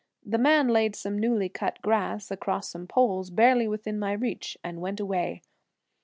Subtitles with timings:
[0.25, 4.81] The man laid some newly cut grass across some poles, barely within my reach, and
[4.81, 5.43] went away.